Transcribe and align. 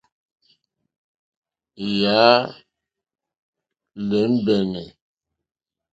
Yà 1.99 2.21
á 2.33 2.35
!lɛ́mbɛ́nɛ́. 4.07 4.85